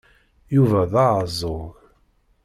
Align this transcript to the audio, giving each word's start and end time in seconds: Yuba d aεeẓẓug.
Yuba 0.55 0.81
d 0.91 0.93
aεeẓẓug. 1.05 1.69